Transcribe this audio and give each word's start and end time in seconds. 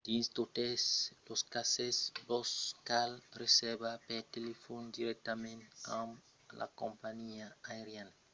dins 0.07 0.27
totes 0.37 0.81
los 1.27 1.41
cases 1.53 1.95
vos 2.29 2.51
cal 2.89 3.11
reservar 3.41 3.95
per 4.07 4.21
telefòn 4.35 4.83
dirèctament 4.97 5.61
amb 5.99 6.11
la 6.59 6.67
companhiá 6.81 7.47
aeriana 7.71 8.13